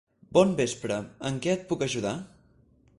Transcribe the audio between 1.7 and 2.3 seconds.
puc ajudar?